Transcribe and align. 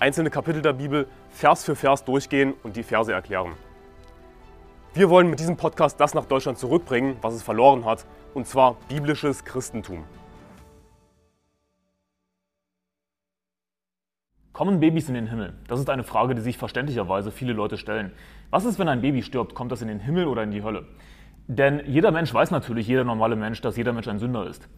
einzelne 0.00 0.30
Kapitel 0.30 0.62
der 0.62 0.72
Bibel 0.72 1.06
Vers 1.28 1.64
für 1.64 1.76
Vers 1.76 2.04
durchgehen 2.04 2.54
und 2.62 2.76
die 2.76 2.82
Verse 2.82 3.12
erklären. 3.12 3.52
Wir 4.94 5.10
wollen 5.10 5.28
mit 5.28 5.38
diesem 5.38 5.56
Podcast 5.56 6.00
das 6.00 6.14
nach 6.14 6.24
Deutschland 6.24 6.58
zurückbringen, 6.58 7.16
was 7.20 7.34
es 7.34 7.42
verloren 7.42 7.84
hat, 7.84 8.06
und 8.34 8.46
zwar 8.46 8.76
biblisches 8.88 9.44
Christentum. 9.44 10.04
Kommen 14.52 14.80
Babys 14.80 15.08
in 15.08 15.14
den 15.14 15.28
Himmel? 15.28 15.54
Das 15.68 15.78
ist 15.78 15.88
eine 15.88 16.02
Frage, 16.02 16.34
die 16.34 16.40
sich 16.40 16.58
verständlicherweise 16.58 17.30
viele 17.30 17.52
Leute 17.52 17.76
stellen. 17.76 18.12
Was 18.50 18.64
ist, 18.64 18.78
wenn 18.78 18.88
ein 18.88 19.00
Baby 19.00 19.22
stirbt? 19.22 19.54
Kommt 19.54 19.70
das 19.70 19.80
in 19.80 19.88
den 19.88 20.00
Himmel 20.00 20.26
oder 20.26 20.42
in 20.42 20.50
die 20.50 20.62
Hölle? 20.62 20.86
Denn 21.46 21.82
jeder 21.86 22.10
Mensch 22.10 22.32
weiß 22.32 22.50
natürlich, 22.50 22.88
jeder 22.88 23.04
normale 23.04 23.36
Mensch, 23.36 23.60
dass 23.60 23.76
jeder 23.76 23.92
Mensch 23.92 24.08
ein 24.08 24.18
Sünder 24.18 24.46
ist. 24.46 24.68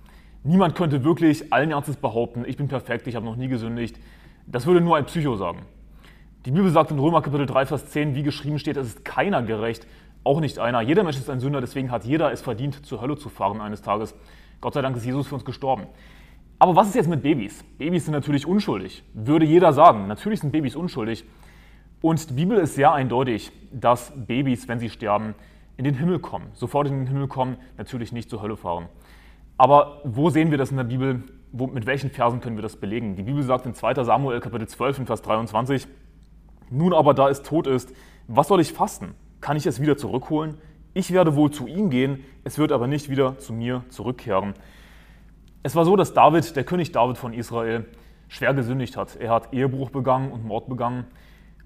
Niemand 0.45 0.75
könnte 0.75 1.05
wirklich 1.05 1.53
allen 1.53 1.71
Ernstes 1.71 1.97
behaupten, 1.97 2.45
ich 2.47 2.57
bin 2.57 2.67
perfekt, 2.67 3.07
ich 3.07 3.15
habe 3.15 3.25
noch 3.25 3.37
nie 3.37 3.49
gesündigt. 3.49 3.99
Das 4.47 4.67
würde 4.67 4.81
nur 4.81 4.97
ein 4.97 5.07
Psycho 5.07 5.37
sagen. 5.37 5.63
Die 6.45 6.51
Bibel 6.51 6.71
sagt 6.71 6.91
in 6.91 6.99
Römer 6.99 7.23
Kapitel 7.23 7.47
3, 7.47 7.67
Vers 7.67 7.87
10, 7.91 8.15
wie 8.15 8.23
geschrieben 8.23 8.59
steht, 8.59 8.77
es 8.77 8.89
ist 8.89 9.05
keiner 9.05 9.43
gerecht, 9.43 9.87
auch 10.25 10.41
nicht 10.41 10.59
einer. 10.59 10.81
Jeder 10.81 11.05
Mensch 11.05 11.17
ist 11.17 11.31
ein 11.31 11.41
Sünder, 11.41 11.61
deswegen 11.61 11.91
hat 11.91 12.05
jeder 12.05 12.33
es 12.33 12.43
verdient, 12.43 12.85
zur 12.85 13.01
Hölle 13.01 13.17
zu 13.17 13.29
fahren 13.29 13.61
eines 13.61 13.83
Tages. 13.83 14.15
Gott 14.61 14.75
sei 14.75 14.83
Dank 14.83 14.97
ist 14.97 15.05
Jesus 15.05 15.29
für 15.29 15.37
uns 15.37 15.45
gestorben. 15.45 15.87
Aber 16.59 16.77
was 16.77 16.89
ist 16.89 16.95
jetzt 16.95 17.09
mit 17.09 17.23
Babys? 17.23 17.65
Babys 17.79 18.05
sind 18.05 18.13
natürlich 18.13 18.47
unschuldig, 18.47 19.05
würde 19.15 19.47
jeder 19.47 19.73
sagen. 19.73 20.07
Natürlich 20.07 20.41
sind 20.41 20.53
Babys 20.53 20.77
unschuldig. 20.77 21.25
Und 22.01 22.31
die 22.31 22.35
Bibel 22.35 22.59
ist 22.59 22.75
sehr 22.75 22.93
eindeutig, 22.93 23.53
dass 23.73 24.13
Babys, 24.15 24.69
wenn 24.69 24.79
sie 24.79 24.91
sterben, 24.91 25.35
in 25.77 25.85
den 25.85 25.95
Himmel 25.95 26.19
kommen. 26.19 26.47
Sofort 26.53 26.89
in 26.89 26.99
den 26.99 27.07
Himmel 27.07 27.29
kommen, 27.29 27.57
natürlich 27.79 28.13
nicht 28.13 28.31
zur 28.31 28.43
Hölle 28.43 28.57
fahren. 28.57 28.87
Aber 29.57 30.01
wo 30.05 30.31
sehen 30.31 30.51
wir 30.51 30.59
das 30.59 30.71
in 30.71 30.77
der 30.77 30.85
Bibel? 30.85 31.23
Wo, 31.53 31.67
mit 31.67 31.85
welchen 31.85 32.11
Versen 32.11 32.41
können 32.41 32.57
wir 32.57 32.63
das 32.63 32.77
belegen? 32.77 33.15
Die 33.15 33.23
Bibel 33.23 33.43
sagt 33.43 33.67
in 33.67 33.75
2 33.75 34.05
Samuel 34.05 34.41
Kapitel 34.41 34.67
12 34.67 35.01
in 35.01 35.07
Vers 35.07 35.21
23, 35.21 35.87
nun 36.71 36.95
aber 36.95 37.13
da 37.13 37.29
es 37.29 37.43
tot 37.43 37.67
ist, 37.67 37.93
was 38.27 38.49
soll 38.49 38.61
ich 38.61 38.73
fasten? 38.73 39.15
Kann 39.43 39.59
ich 39.59 39.67
es 39.67 39.81
wieder 39.81 39.99
zurückholen? 39.99 40.57
Ich 40.95 41.13
werde 41.13 41.37
wohl 41.37 41.51
zu 41.51 41.67
ihm 41.67 41.91
gehen, 41.91 42.25
es 42.45 42.57
wird 42.57 42.73
aber 42.73 42.87
nicht 42.87 43.11
wieder 43.11 43.39
zu 43.39 43.53
mir 43.53 43.85
zurückkehren. 43.91 44.55
Es 45.63 45.77
war 45.77 45.85
so, 45.85 45.95
dass 45.95 46.15
David, 46.15 46.57
der 46.57 46.65
König 46.65 46.93
David 46.93 47.19
von 47.19 47.35
Israel, 47.35 47.85
schwer 48.29 48.55
gesündigt 48.55 48.97
hat. 48.97 49.17
Er 49.17 49.31
hat 49.31 49.53
Ehebruch 49.53 49.91
begangen 49.91 50.33
und 50.33 50.47
Mord 50.47 50.69
begangen. 50.69 51.05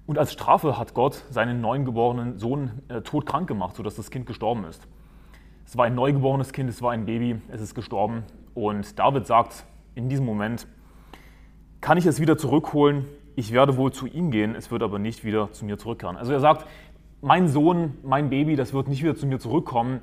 Und 0.05 0.17
als 0.17 0.33
Strafe 0.33 0.77
hat 0.77 0.93
Gott 0.93 1.23
seinen 1.29 1.61
neugeborenen 1.61 2.37
Sohn 2.37 2.81
äh, 2.89 3.01
todkrank 3.01 3.47
gemacht, 3.47 3.75
sodass 3.77 3.95
das 3.95 4.11
Kind 4.11 4.25
gestorben 4.25 4.65
ist. 4.65 4.85
Es 5.65 5.77
war 5.77 5.85
ein 5.85 5.95
neugeborenes 5.95 6.51
Kind, 6.51 6.69
es 6.69 6.81
war 6.81 6.91
ein 6.91 7.05
Baby, 7.05 7.41
es 7.49 7.61
ist 7.61 7.75
gestorben. 7.75 8.23
Und 8.53 8.99
David 8.99 9.25
sagt 9.27 9.65
in 9.97 10.07
diesem 10.07 10.25
Moment, 10.25 10.67
kann 11.81 11.97
ich 11.97 12.05
es 12.05 12.19
wieder 12.19 12.37
zurückholen? 12.37 13.05
ich 13.37 13.53
werde 13.53 13.77
wohl 13.77 13.93
zu 13.93 14.07
ihm 14.07 14.31
gehen, 14.31 14.55
es 14.55 14.71
wird 14.71 14.81
aber 14.81 14.97
nicht 14.97 15.23
wieder 15.23 15.51
zu 15.53 15.63
mir 15.63 15.77
zurückkehren. 15.77 16.17
Also 16.17 16.33
er 16.33 16.39
sagt, 16.39 16.65
mein 17.21 17.47
Sohn, 17.47 17.93
mein 18.01 18.31
Baby, 18.31 18.55
das 18.55 18.73
wird 18.73 18.87
nicht 18.87 19.03
wieder 19.03 19.15
zu 19.15 19.27
mir 19.27 19.39
zurückkommen, 19.39 20.01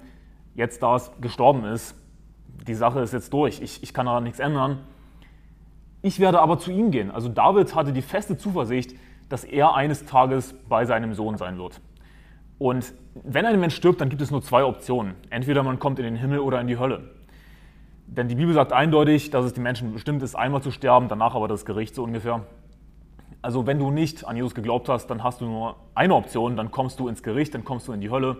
jetzt 0.55 0.85
da 0.85 0.95
es 0.95 1.11
gestorben 1.21 1.65
ist. 1.65 1.97
Die 2.69 2.75
Sache 2.75 3.01
ist 3.01 3.13
jetzt 3.13 3.33
durch, 3.33 3.61
ich, 3.61 3.83
ich 3.83 3.93
kann 3.93 4.07
daran 4.07 4.23
nichts 4.23 4.39
ändern. 4.39 4.79
Ich 6.01 6.21
werde 6.21 6.41
aber 6.41 6.61
zu 6.61 6.71
ihm 6.71 6.93
gehen. 6.93 7.11
Also 7.11 7.29
David 7.29 7.75
hatte 7.75 7.93
die 7.93 8.03
feste 8.03 8.37
Zuversicht, 8.37 8.95
dass 9.29 9.43
er 9.43 9.75
eines 9.75 10.07
Tages 10.07 10.55
bei 10.69 10.85
seinem 10.85 11.13
Sohn 11.15 11.37
sein 11.37 11.59
wird. 11.59 11.81
Und 12.59 12.95
wenn 13.25 13.47
ein 13.47 13.59
Mensch 13.59 13.75
stirbt, 13.75 14.01
dann 14.01 14.11
gibt 14.11 14.23
es 14.23 14.31
nur 14.31 14.43
zwei 14.43 14.63
Optionen. 14.65 15.15
Entweder 15.31 15.65
man 15.65 15.81
kommt 15.81 15.99
in 15.99 16.05
den 16.05 16.15
Himmel 16.15 16.39
oder 16.39 16.61
in 16.61 16.69
die 16.69 16.79
Hölle. 16.79 17.14
Denn 18.07 18.29
die 18.29 18.35
Bibel 18.35 18.55
sagt 18.55 18.73
eindeutig, 18.73 19.31
dass 19.31 19.45
es 19.45 19.55
den 19.55 19.63
Menschen 19.63 19.93
bestimmt 19.93 20.23
ist, 20.23 20.35
einmal 20.35 20.63
zu 20.63 20.71
sterben, 20.71 21.09
danach 21.09 21.35
aber 21.35 21.49
das 21.49 21.65
Gericht 21.65 21.95
so 21.95 22.05
ungefähr. 22.05 22.43
Also 23.43 23.67
wenn 23.67 23.79
du 23.79 23.91
nicht 23.91 24.27
an 24.27 24.37
Jesus 24.37 24.55
geglaubt 24.55 24.89
hast, 24.89 25.09
dann 25.09 25.23
hast 25.23 25.41
du 25.41 25.47
nur 25.47 25.77
eine 25.95 26.15
Option, 26.15 26.57
dann 26.57 26.71
kommst 26.71 27.01
du 27.01 27.09
ins 27.09 27.23
Gericht, 27.23 27.55
dann 27.55 27.65
kommst 27.65 27.89
du 27.89 27.93
in 27.93 28.01
die 28.01 28.11
Hölle. 28.11 28.37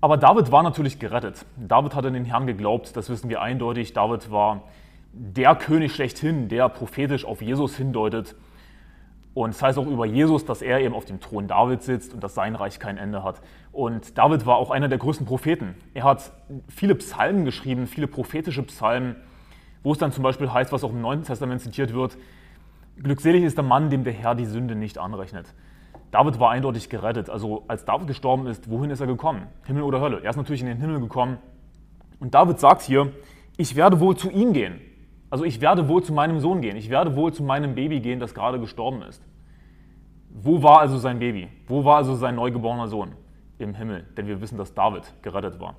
Aber 0.00 0.16
David 0.16 0.50
war 0.50 0.62
natürlich 0.62 0.98
gerettet. 0.98 1.46
David 1.56 1.94
hat 1.94 2.04
an 2.04 2.14
den 2.14 2.24
Herrn 2.24 2.46
geglaubt, 2.46 2.96
das 2.96 3.08
wissen 3.08 3.30
wir 3.30 3.40
eindeutig. 3.40 3.92
David 3.92 4.30
war 4.30 4.64
der 5.12 5.54
König 5.54 5.94
schlechthin, 5.94 6.48
der 6.48 6.68
prophetisch 6.68 7.24
auf 7.24 7.40
Jesus 7.40 7.76
hindeutet. 7.76 8.34
Und 9.34 9.50
es 9.50 9.62
heißt 9.62 9.78
auch 9.78 9.86
über 9.86 10.04
Jesus, 10.04 10.44
dass 10.44 10.60
er 10.60 10.80
eben 10.80 10.94
auf 10.94 11.06
dem 11.06 11.20
Thron 11.20 11.48
David 11.48 11.82
sitzt 11.82 12.12
und 12.12 12.22
dass 12.22 12.34
sein 12.34 12.54
Reich 12.54 12.78
kein 12.78 12.98
Ende 12.98 13.24
hat. 13.24 13.40
Und 13.72 14.18
David 14.18 14.44
war 14.44 14.56
auch 14.56 14.70
einer 14.70 14.88
der 14.88 14.98
größten 14.98 15.26
Propheten. 15.26 15.74
Er 15.94 16.04
hat 16.04 16.32
viele 16.68 16.94
Psalmen 16.96 17.44
geschrieben, 17.44 17.86
viele 17.86 18.06
prophetische 18.06 18.62
Psalmen, 18.64 19.16
wo 19.82 19.92
es 19.92 19.98
dann 19.98 20.12
zum 20.12 20.22
Beispiel 20.22 20.52
heißt, 20.52 20.70
was 20.70 20.84
auch 20.84 20.90
im 20.90 21.00
Neuen 21.00 21.22
Testament 21.22 21.62
zitiert 21.62 21.94
wird, 21.94 22.16
Glückselig 23.00 23.42
ist 23.42 23.56
der 23.56 23.64
Mann, 23.64 23.90
dem 23.90 24.04
der 24.04 24.12
Herr 24.12 24.34
die 24.34 24.44
Sünde 24.44 24.74
nicht 24.74 24.98
anrechnet. 24.98 25.46
David 26.10 26.38
war 26.38 26.50
eindeutig 26.50 26.88
gerettet. 26.90 27.30
Also 27.30 27.64
als 27.68 27.84
David 27.84 28.06
gestorben 28.06 28.46
ist, 28.46 28.70
wohin 28.70 28.90
ist 28.90 29.00
er 29.00 29.06
gekommen? 29.06 29.46
Himmel 29.64 29.82
oder 29.82 30.00
Hölle? 30.00 30.20
Er 30.22 30.30
ist 30.30 30.36
natürlich 30.36 30.60
in 30.60 30.66
den 30.66 30.78
Himmel 30.78 31.00
gekommen. 31.00 31.38
Und 32.20 32.34
David 32.34 32.60
sagt 32.60 32.82
hier, 32.82 33.10
ich 33.56 33.76
werde 33.76 33.98
wohl 33.98 34.16
zu 34.16 34.30
ihm 34.30 34.52
gehen. 34.52 34.80
Also 35.32 35.46
ich 35.46 35.62
werde 35.62 35.88
wohl 35.88 36.02
zu 36.02 36.12
meinem 36.12 36.40
Sohn 36.40 36.60
gehen. 36.60 36.76
Ich 36.76 36.90
werde 36.90 37.16
wohl 37.16 37.32
zu 37.32 37.42
meinem 37.42 37.74
Baby 37.74 38.00
gehen, 38.00 38.20
das 38.20 38.34
gerade 38.34 38.60
gestorben 38.60 39.00
ist. 39.00 39.22
Wo 40.28 40.62
war 40.62 40.80
also 40.80 40.98
sein 40.98 41.20
Baby? 41.20 41.48
Wo 41.66 41.86
war 41.86 41.96
also 41.96 42.14
sein 42.16 42.34
neugeborener 42.34 42.86
Sohn? 42.86 43.12
Im 43.58 43.74
Himmel. 43.74 44.04
Denn 44.14 44.26
wir 44.26 44.42
wissen, 44.42 44.58
dass 44.58 44.74
David 44.74 45.04
gerettet 45.22 45.58
war. 45.58 45.76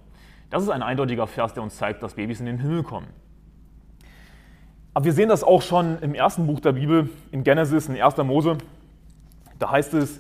Das 0.50 0.64
ist 0.64 0.70
ein 0.70 0.82
eindeutiger 0.82 1.28
Vers, 1.28 1.54
der 1.54 1.62
uns 1.62 1.78
zeigt, 1.78 2.02
dass 2.02 2.16
Babys 2.16 2.40
in 2.40 2.48
den 2.48 2.58
Himmel 2.58 2.82
kommen. 2.82 3.06
Aber 4.96 5.06
wir 5.06 5.14
sehen 5.14 5.30
das 5.30 5.44
auch 5.44 5.62
schon 5.62 6.00
im 6.02 6.16
ersten 6.16 6.48
Buch 6.48 6.60
der 6.60 6.72
Bibel, 6.72 7.12
in 7.30 7.44
Genesis, 7.44 7.88
in 7.88 8.02
1. 8.02 8.18
Mose. 8.24 8.58
Da 9.60 9.70
heißt 9.70 9.94
es 9.94 10.20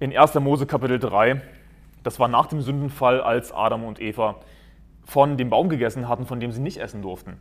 in 0.00 0.16
1. 0.16 0.34
Mose 0.40 0.66
Kapitel 0.66 0.98
3, 0.98 1.40
das 2.02 2.18
war 2.18 2.26
nach 2.26 2.46
dem 2.46 2.62
Sündenfall, 2.62 3.20
als 3.20 3.52
Adam 3.52 3.84
und 3.84 4.00
Eva 4.00 4.40
von 5.04 5.36
dem 5.36 5.50
Baum 5.50 5.68
gegessen 5.68 6.08
hatten, 6.08 6.26
von 6.26 6.40
dem 6.40 6.50
sie 6.50 6.60
nicht 6.60 6.78
essen 6.78 7.00
durften. 7.00 7.38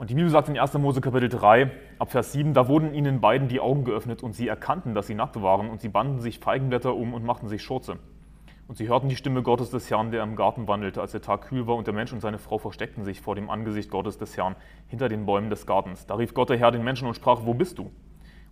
Und 0.00 0.08
die 0.08 0.14
Bibel 0.14 0.30
sagt 0.30 0.48
in 0.48 0.58
1. 0.58 0.72
Mose 0.78 1.02
Kapitel 1.02 1.28
3, 1.28 1.70
ab 1.98 2.10
Vers 2.10 2.32
7, 2.32 2.54
da 2.54 2.68
wurden 2.68 2.94
ihnen 2.94 3.20
beiden 3.20 3.48
die 3.48 3.60
Augen 3.60 3.84
geöffnet 3.84 4.22
und 4.22 4.32
sie 4.32 4.48
erkannten, 4.48 4.94
dass 4.94 5.08
sie 5.08 5.14
nackt 5.14 5.42
waren 5.42 5.68
und 5.68 5.82
sie 5.82 5.90
banden 5.90 6.20
sich 6.20 6.38
Feigenblätter 6.38 6.94
um 6.94 7.12
und 7.12 7.22
machten 7.22 7.48
sich 7.48 7.62
Schurze. 7.62 7.98
Und 8.66 8.78
sie 8.78 8.88
hörten 8.88 9.10
die 9.10 9.16
Stimme 9.16 9.42
Gottes 9.42 9.68
des 9.68 9.90
Herrn, 9.90 10.10
der 10.10 10.22
im 10.22 10.36
Garten 10.36 10.68
wandelte, 10.68 11.02
als 11.02 11.12
der 11.12 11.20
Tag 11.20 11.42
kühl 11.42 11.66
war, 11.66 11.76
und 11.76 11.86
der 11.86 11.92
Mensch 11.92 12.14
und 12.14 12.20
seine 12.20 12.38
Frau 12.38 12.56
versteckten 12.56 13.04
sich 13.04 13.20
vor 13.20 13.34
dem 13.34 13.50
Angesicht 13.50 13.90
Gottes 13.90 14.16
des 14.16 14.38
Herrn 14.38 14.56
hinter 14.86 15.10
den 15.10 15.26
Bäumen 15.26 15.50
des 15.50 15.66
Gartens. 15.66 16.06
Da 16.06 16.14
rief 16.14 16.32
Gott 16.32 16.48
der 16.48 16.56
Herr 16.56 16.70
den 16.70 16.82
Menschen 16.82 17.06
und 17.06 17.12
sprach, 17.12 17.40
wo 17.44 17.52
bist 17.52 17.76
du? 17.76 17.90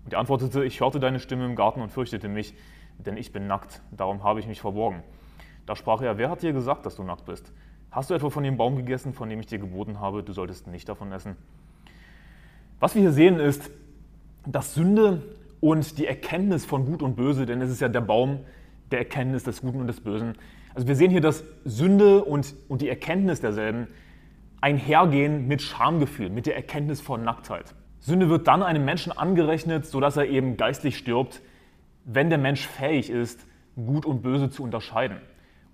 Und 0.05 0.13
er 0.13 0.19
antwortete, 0.19 0.67
ich 0.67 0.83
hörte 0.83 1.01
deine 1.01 1.19
Stimme 1.19 1.47
im 1.47 1.57
Garten 1.57 1.81
und 1.81 1.91
fürchtete 1.91 2.29
mich, 2.29 2.53
denn 2.99 3.17
ich 3.17 3.33
bin 3.33 3.47
nackt, 3.47 3.81
darum 3.91 4.23
habe 4.23 4.39
ich 4.39 4.47
mich 4.47 4.61
verborgen. 4.61 5.03
Da 5.65 5.77
sprach 5.77 6.03
er, 6.03 6.19
wer 6.19 6.29
hat 6.29 6.43
dir 6.43 6.53
gesagt, 6.53 6.85
dass 6.85 6.97
du 6.97 7.05
nackt 7.05 7.25
bist? 7.25 7.55
Hast 7.91 8.11
du 8.11 8.15
etwa 8.15 8.29
von 8.29 8.45
dem 8.45 8.57
Baum 8.57 8.77
gegessen, 8.77 9.15
von 9.15 9.31
dem 9.31 9.41
ich 9.41 9.47
dir 9.47 9.59
geboten 9.59 9.99
habe, 9.99 10.23
du 10.23 10.33
solltest 10.33 10.67
nicht 10.67 10.89
davon 10.89 11.11
essen? 11.11 11.37
Was 12.81 12.95
wir 12.95 13.03
hier 13.03 13.13
sehen 13.13 13.41
ist, 13.41 13.71
dass 14.47 14.75
Sünde 14.75 15.23
und 15.61 15.99
die 15.99 16.07
Erkenntnis 16.07 16.65
von 16.65 16.85
Gut 16.85 17.03
und 17.03 17.17
Böse, 17.17 17.47
denn 17.47 17.61
es 17.63 17.71
ist 17.71 17.81
ja 17.81 17.89
der 17.89 18.03
Baum, 18.03 18.41
der 18.91 19.01
Erkenntnis 19.01 19.45
des 19.45 19.63
Guten 19.63 19.81
und 19.81 19.87
des 19.87 20.01
Bösen. 20.01 20.35
Also 20.75 20.87
wir 20.87 20.97
sehen 20.97 21.11
hier, 21.11 21.21
dass 21.21 21.45
Sünde 21.65 22.25
und, 22.25 22.55
und 22.69 22.83
die 22.83 22.89
Erkenntnis 22.89 23.41
derselben 23.41 23.89
einhergehen 24.61 25.49
mit 25.49 25.63
Schamgefühl, 25.63 26.31
mit 26.31 26.47
der 26.47 26.57
Erkenntnis 26.57 27.01
von 27.01 27.25
Nacktheit. 27.25 27.75
Sünde 28.01 28.29
wird 28.29 28.47
dann 28.47 28.63
einem 28.63 28.85
Menschen 28.85 29.13
angerechnet, 29.13 29.87
sodass 29.87 30.17
er 30.17 30.27
eben 30.27 30.57
geistlich 30.57 30.97
stirbt, 30.97 31.41
wenn 32.05 32.29
der 32.29 32.39
Mensch 32.39 32.67
fähig 32.67 33.11
ist, 33.11 33.47
Gut 33.77 34.07
und 34.07 34.23
Böse 34.23 34.51
zu 34.51 34.65
unterscheiden. 34.65 35.19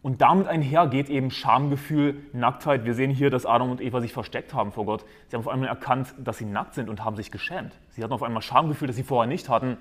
Und 0.05 0.21
damit 0.21 0.49
einhergeht 0.49 1.09
eben 1.09 1.31
Schamgefühl, 1.31 2.17
Nacktheit. 2.35 2.85
Wir 2.85 2.93
sehen 2.93 3.11
hier, 3.11 3.31
dass 3.31 3.47
Adam 3.47 3.71
und 3.71 3.81
Eva 3.81 4.03
sich 4.03 4.13
versteckt 4.13 4.53
haben 4.53 4.71
vor 4.71 4.85
Gott. 4.85 5.07
Sie 5.29 5.35
haben 5.35 5.41
auf 5.41 5.49
einmal 5.49 5.71
erkannt, 5.71 6.15
dass 6.19 6.37
sie 6.37 6.45
nackt 6.45 6.75
sind 6.75 6.91
und 6.91 7.03
haben 7.03 7.17
sich 7.17 7.31
geschämt. 7.31 7.73
Sie 7.89 8.05
hatten 8.05 8.13
auf 8.13 8.23
einmal 8.23 8.43
Schamgefühl, 8.43 8.87
das 8.87 8.97
sie 8.97 9.03
vorher 9.03 9.27
nicht 9.27 9.49
hatten. 9.49 9.79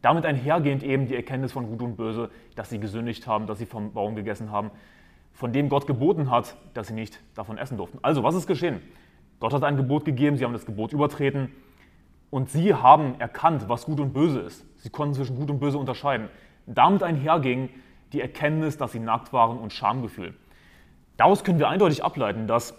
Damit 0.00 0.26
einhergehend 0.26 0.82
eben 0.82 1.06
die 1.06 1.14
Erkenntnis 1.14 1.52
von 1.52 1.68
Gut 1.68 1.80
und 1.80 1.96
Böse, 1.96 2.28
dass 2.56 2.70
sie 2.70 2.80
gesündigt 2.80 3.28
haben, 3.28 3.46
dass 3.46 3.58
sie 3.58 3.66
vom 3.66 3.92
Baum 3.92 4.16
gegessen 4.16 4.50
haben, 4.50 4.72
von 5.32 5.52
dem 5.52 5.68
Gott 5.68 5.86
geboten 5.86 6.28
hat, 6.28 6.56
dass 6.74 6.88
sie 6.88 6.94
nicht 6.94 7.20
davon 7.36 7.56
essen 7.56 7.76
durften. 7.76 8.00
Also, 8.02 8.24
was 8.24 8.34
ist 8.34 8.48
geschehen? 8.48 8.80
Gott 9.38 9.54
hat 9.54 9.62
ein 9.62 9.76
Gebot 9.76 10.04
gegeben, 10.04 10.36
sie 10.36 10.44
haben 10.44 10.54
das 10.54 10.66
Gebot 10.66 10.92
übertreten 10.92 11.52
und 12.30 12.50
sie 12.50 12.74
haben 12.74 13.14
erkannt, 13.20 13.68
was 13.68 13.84
gut 13.84 14.00
und 14.00 14.12
böse 14.12 14.40
ist. 14.40 14.64
Sie 14.82 14.90
konnten 14.90 15.14
zwischen 15.14 15.36
Gut 15.36 15.50
und 15.50 15.60
Böse 15.60 15.78
unterscheiden. 15.78 16.30
Damit 16.66 17.04
einherging 17.04 17.68
die 18.12 18.20
Erkenntnis, 18.20 18.76
dass 18.76 18.92
sie 18.92 19.00
nackt 19.00 19.32
waren 19.32 19.58
und 19.58 19.72
Schamgefühl. 19.72 20.34
Daraus 21.16 21.44
können 21.44 21.58
wir 21.58 21.68
eindeutig 21.68 22.04
ableiten, 22.04 22.46
dass 22.46 22.74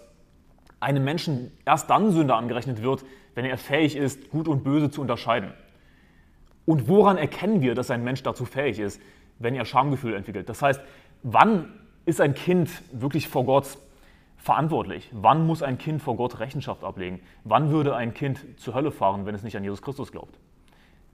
einem 0.80 1.04
Menschen 1.04 1.50
erst 1.64 1.88
dann 1.90 2.10
Sünde 2.10 2.34
angerechnet 2.34 2.82
wird, 2.82 3.04
wenn 3.34 3.44
er 3.44 3.58
fähig 3.58 3.96
ist, 3.96 4.30
Gut 4.30 4.48
und 4.48 4.64
Böse 4.64 4.90
zu 4.90 5.00
unterscheiden. 5.00 5.52
Und 6.66 6.88
woran 6.88 7.16
erkennen 7.16 7.60
wir, 7.62 7.74
dass 7.74 7.90
ein 7.90 8.04
Mensch 8.04 8.22
dazu 8.22 8.44
fähig 8.44 8.78
ist, 8.78 9.00
wenn 9.38 9.54
er 9.54 9.64
Schamgefühl 9.64 10.14
entwickelt? 10.14 10.48
Das 10.48 10.62
heißt, 10.62 10.80
wann 11.22 11.72
ist 12.06 12.20
ein 12.20 12.34
Kind 12.34 12.70
wirklich 12.92 13.28
vor 13.28 13.44
Gott 13.44 13.78
verantwortlich? 14.36 15.10
Wann 15.12 15.46
muss 15.46 15.62
ein 15.62 15.78
Kind 15.78 16.02
vor 16.02 16.16
Gott 16.16 16.38
Rechenschaft 16.38 16.84
ablegen? 16.84 17.20
Wann 17.44 17.70
würde 17.70 17.96
ein 17.96 18.14
Kind 18.14 18.44
zur 18.58 18.74
Hölle 18.74 18.90
fahren, 18.90 19.26
wenn 19.26 19.34
es 19.34 19.42
nicht 19.42 19.56
an 19.56 19.64
Jesus 19.64 19.82
Christus 19.82 20.12
glaubt? 20.12 20.38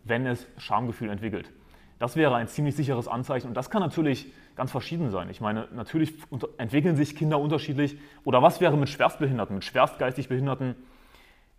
Wenn 0.05 0.27
es 0.27 0.47
Schamgefühl 0.59 1.11
entwickelt. 1.11 1.51
Das 2.01 2.17
wäre 2.17 2.35
ein 2.35 2.49
ziemlich 2.49 2.75
sicheres 2.75 3.07
Anzeichen 3.09 3.47
und 3.49 3.55
das 3.55 3.69
kann 3.69 3.83
natürlich 3.83 4.33
ganz 4.57 4.71
verschieden 4.71 5.11
sein. 5.11 5.29
Ich 5.29 5.43
meine, 5.43 5.69
natürlich 5.73 6.15
entwickeln 6.57 6.97
sich 6.97 7.15
Kinder 7.15 7.39
unterschiedlich. 7.39 7.99
Oder 8.25 8.43
was 8.43 8.59
wäre 8.59 8.79
mit 8.79 8.89
Schwerstbehinderten, 8.89 9.55
mit 9.55 9.65
schwerstgeistig 9.65 10.31
Behinderten, 10.31 10.77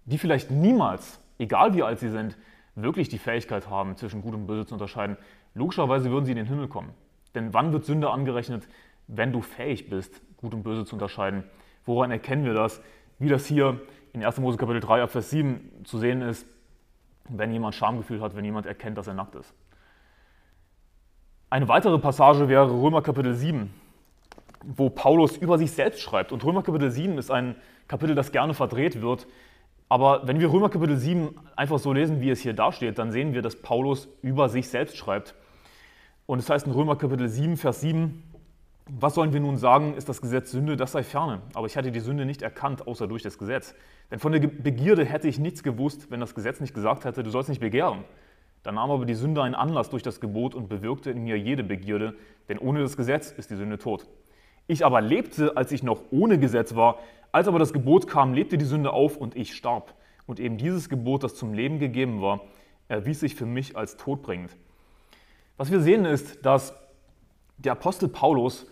die 0.06 0.18
vielleicht 0.18 0.50
niemals, 0.50 1.20
egal 1.38 1.76
wie 1.76 1.84
alt 1.84 2.00
sie 2.00 2.10
sind, 2.10 2.38
wirklich 2.74 3.08
die 3.08 3.20
Fähigkeit 3.20 3.70
haben, 3.70 3.96
zwischen 3.98 4.24
Gut 4.24 4.34
und 4.34 4.48
Böse 4.48 4.66
zu 4.66 4.74
unterscheiden? 4.74 5.16
Logischerweise 5.54 6.10
würden 6.10 6.26
sie 6.26 6.32
in 6.32 6.38
den 6.38 6.48
Himmel 6.48 6.68
kommen. 6.68 6.90
Denn 7.36 7.54
wann 7.54 7.72
wird 7.72 7.86
Sünde 7.86 8.10
angerechnet? 8.10 8.68
Wenn 9.08 9.32
du 9.32 9.42
fähig 9.42 9.92
bist, 9.92 10.22
Gut 10.38 10.56
und 10.56 10.64
Böse 10.64 10.86
zu 10.86 10.96
unterscheiden. 10.96 11.44
Woran 11.86 12.10
erkennen 12.10 12.46
wir 12.46 12.56
das? 12.56 12.82
Wie 13.20 13.30
das 13.30 13.46
hier 13.46 13.80
in 14.12 14.26
1. 14.26 14.40
Mose 14.40 14.58
Kapitel 14.58 14.80
3 14.82 15.06
Vers 15.06 15.30
7 15.30 15.84
zu 15.84 16.00
sehen 16.00 16.24
ist, 16.24 16.48
wenn 17.30 17.52
jemand 17.52 17.76
Schamgefühl 17.76 18.22
hat, 18.22 18.36
wenn 18.36 18.44
jemand 18.44 18.66
erkennt, 18.66 18.98
dass 18.98 19.06
er 19.06 19.14
nackt 19.14 19.36
ist. 19.36 19.54
Eine 21.52 21.68
weitere 21.68 22.00
Passage 22.00 22.48
wäre 22.48 22.72
Römer 22.72 23.02
Kapitel 23.02 23.34
7, 23.34 23.74
wo 24.64 24.90
Paulus 24.90 25.36
über 25.36 25.58
sich 25.58 25.74
selbst 25.74 26.00
schreibt. 26.00 26.32
Und 26.32 26.46
Römer 26.46 26.64
Kapitel 26.64 26.90
7 26.90 27.18
ist 27.18 27.30
ein 27.30 27.58
Kapitel, 27.90 28.16
das 28.16 28.32
gerne 28.32 28.54
verdreht 28.54 29.02
wird. 29.02 29.28
Aber 29.90 30.26
wenn 30.26 30.40
wir 30.40 30.50
Römer 30.50 30.70
Kapitel 30.70 30.96
7 30.96 31.36
einfach 31.58 31.78
so 31.78 31.92
lesen, 31.92 32.22
wie 32.22 32.30
es 32.30 32.40
hier 32.40 32.54
dasteht, 32.54 32.98
dann 32.98 33.12
sehen 33.12 33.34
wir, 33.34 33.42
dass 33.42 33.58
Paulus 33.58 34.08
über 34.22 34.48
sich 34.48 34.70
selbst 34.70 34.96
schreibt. 34.96 35.36
Und 36.26 36.40
es 36.40 36.50
heißt 36.50 36.68
in 36.68 36.72
Römer 36.72 36.96
Kapitel 36.96 37.28
7, 37.28 37.58
Vers 37.58 37.82
7, 37.82 38.24
was 38.88 39.16
sollen 39.16 39.34
wir 39.34 39.42
nun 39.42 39.58
sagen, 39.58 39.96
ist 39.96 40.08
das 40.08 40.22
Gesetz 40.22 40.52
Sünde, 40.52 40.78
das 40.78 40.94
sei 40.94 41.04
ferne. 41.04 41.42
Aber 41.54 41.68
ich 41.68 41.76
hatte 41.76 41.92
die 41.92 42.00
Sünde 42.00 42.26
nicht 42.26 42.44
erkannt, 42.44 42.88
außer 42.88 43.08
durch 43.08 43.24
das 43.24 43.38
Gesetz. 43.38 43.76
Denn 44.10 44.20
von 44.20 44.32
der 44.32 44.40
Begierde 44.40 45.04
hätte 45.04 45.28
ich 45.28 45.38
nichts 45.38 45.64
gewusst, 45.64 46.12
wenn 46.12 46.22
das 46.22 46.34
Gesetz 46.34 46.62
nicht 46.62 46.74
gesagt 46.74 47.04
hätte, 47.04 47.24
du 47.24 47.30
sollst 47.30 47.50
nicht 47.50 47.60
begehren. 47.60 48.06
Da 48.64 48.72
nahm 48.72 48.92
aber 48.92 49.06
die 49.06 49.16
Sünde 49.16 49.42
einen 49.42 49.56
Anlass 49.56 49.90
durch 49.90 50.04
das 50.04 50.20
Gebot 50.20 50.54
und 50.54 50.70
bewirkte 50.70 51.10
in 51.10 51.24
mir 51.24 51.38
jede 51.38 51.64
Begierde, 51.64 52.16
denn 52.48 52.60
ohne 52.60 52.82
das 52.82 52.96
Gesetz 52.96 53.32
ist 53.32 53.50
die 53.50 53.56
Sünde 53.56 53.80
tot. 53.80 54.08
Ich 54.68 54.86
aber 54.86 55.02
lebte, 55.02 55.58
als 55.58 55.72
ich 55.72 55.84
noch 55.84 56.02
ohne 56.12 56.38
Gesetz 56.38 56.76
war, 56.76 57.00
als 57.32 57.48
aber 57.48 57.60
das 57.60 57.74
Gebot 57.74 58.08
kam, 58.08 58.34
lebte 58.34 58.58
die 58.58 58.66
Sünde 58.66 58.92
auf 58.92 59.18
und 59.18 59.36
ich 59.36 59.56
starb. 59.56 59.96
Und 60.28 60.40
eben 60.40 60.58
dieses 60.58 60.90
Gebot, 60.90 61.24
das 61.24 61.36
zum 61.36 61.54
Leben 61.54 61.80
gegeben 61.80 62.22
war, 62.22 62.42
erwies 62.88 63.20
sich 63.22 63.36
für 63.36 63.46
mich 63.46 63.76
als 63.76 63.98
todbringend. 63.98 64.56
Was 65.58 65.72
wir 65.72 65.82
sehen 65.82 66.06
ist, 66.06 66.46
dass 66.46 66.74
der 67.58 67.74
Apostel 67.74 68.10
Paulus 68.10 68.68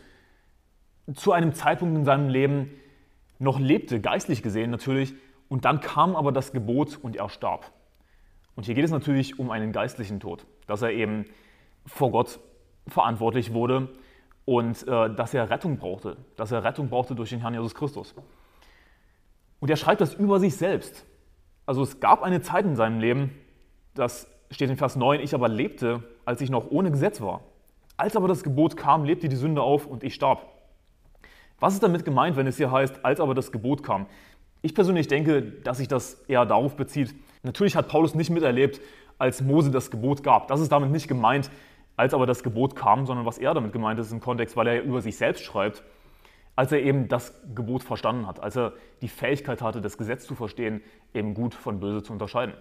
zu 1.15 1.31
einem 1.31 1.53
Zeitpunkt 1.53 1.97
in 1.97 2.05
seinem 2.05 2.29
Leben 2.29 2.71
noch 3.39 3.59
lebte, 3.59 3.99
geistlich 3.99 4.43
gesehen 4.43 4.69
natürlich, 4.69 5.13
und 5.47 5.65
dann 5.65 5.81
kam 5.81 6.15
aber 6.15 6.31
das 6.31 6.51
Gebot 6.51 6.99
und 7.01 7.15
er 7.15 7.29
starb. 7.29 7.71
Und 8.55 8.65
hier 8.65 8.75
geht 8.75 8.85
es 8.85 8.91
natürlich 8.91 9.39
um 9.39 9.51
einen 9.51 9.71
geistlichen 9.71 10.19
Tod, 10.19 10.45
dass 10.67 10.81
er 10.81 10.91
eben 10.91 11.25
vor 11.85 12.11
Gott 12.11 12.39
verantwortlich 12.87 13.53
wurde 13.53 13.89
und 14.45 14.87
äh, 14.87 15.13
dass 15.13 15.33
er 15.33 15.49
Rettung 15.49 15.77
brauchte, 15.77 16.17
dass 16.35 16.51
er 16.51 16.63
Rettung 16.63 16.89
brauchte 16.89 17.15
durch 17.15 17.29
den 17.29 17.39
Herrn 17.39 17.53
Jesus 17.53 17.75
Christus. 17.75 18.15
Und 19.59 19.69
er 19.69 19.77
schreibt 19.77 20.01
das 20.01 20.13
über 20.13 20.39
sich 20.39 20.55
selbst. 20.55 21.05
Also 21.65 21.83
es 21.83 21.99
gab 21.99 22.23
eine 22.23 22.41
Zeit 22.41 22.65
in 22.65 22.75
seinem 22.75 22.99
Leben, 22.99 23.31
das 23.93 24.27
steht 24.49 24.69
in 24.69 24.77
Vers 24.77 24.95
9, 24.95 25.19
ich 25.19 25.35
aber 25.35 25.47
lebte, 25.47 26.03
als 26.25 26.41
ich 26.41 26.49
noch 26.49 26.71
ohne 26.71 26.91
Gesetz 26.91 27.21
war. 27.21 27.41
Als 27.97 28.15
aber 28.15 28.27
das 28.27 28.43
Gebot 28.43 28.77
kam, 28.77 29.03
lebte 29.03 29.29
die 29.29 29.35
Sünde 29.35 29.61
auf 29.61 29.85
und 29.85 30.03
ich 30.03 30.15
starb. 30.15 30.47
Was 31.59 31.73
ist 31.73 31.83
damit 31.83 32.05
gemeint, 32.05 32.37
wenn 32.37 32.47
es 32.47 32.57
hier 32.57 32.71
heißt, 32.71 33.03
als 33.03 33.19
aber 33.19 33.35
das 33.35 33.51
Gebot 33.51 33.83
kam? 33.83 34.07
Ich 34.61 34.75
persönlich 34.75 35.07
denke, 35.07 35.41
dass 35.41 35.77
sich 35.77 35.87
das 35.87 36.15
eher 36.27 36.45
darauf 36.45 36.75
bezieht, 36.75 37.15
Natürlich 37.43 37.75
hat 37.75 37.87
Paulus 37.87 38.15
nicht 38.15 38.29
miterlebt, 38.29 38.81
als 39.17 39.41
Mose 39.41 39.71
das 39.71 39.91
Gebot 39.91 40.23
gab. 40.23 40.47
Das 40.47 40.59
ist 40.59 40.71
damit 40.71 40.91
nicht 40.91 41.07
gemeint, 41.07 41.49
als 41.95 42.13
aber 42.13 42.25
das 42.25 42.43
Gebot 42.43 42.75
kam, 42.75 43.05
sondern 43.05 43.25
was 43.25 43.37
er 43.37 43.53
damit 43.53 43.73
gemeint 43.73 43.99
ist 43.99 44.11
im 44.11 44.19
Kontext, 44.19 44.55
weil 44.55 44.67
er 44.67 44.83
über 44.83 45.01
sich 45.01 45.17
selbst 45.17 45.43
schreibt, 45.43 45.83
als 46.55 46.71
er 46.71 46.81
eben 46.81 47.07
das 47.07 47.33
Gebot 47.55 47.83
verstanden 47.83 48.27
hat, 48.27 48.41
als 48.41 48.57
er 48.57 48.73
die 49.01 49.07
Fähigkeit 49.07 49.61
hatte, 49.61 49.81
das 49.81 49.97
Gesetz 49.97 50.25
zu 50.25 50.35
verstehen, 50.35 50.81
eben 51.13 51.33
gut 51.33 51.53
von 51.53 51.79
böse 51.79 52.03
zu 52.03 52.11
unterscheiden. 52.11 52.53